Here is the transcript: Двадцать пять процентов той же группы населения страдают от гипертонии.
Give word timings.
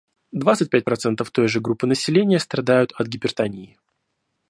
Двадцать 0.31 0.71
пять 0.71 0.83
процентов 0.83 1.29
той 1.29 1.47
же 1.47 1.59
группы 1.61 1.85
населения 1.85 2.39
страдают 2.39 2.91
от 2.97 3.05
гипертонии. 3.05 3.77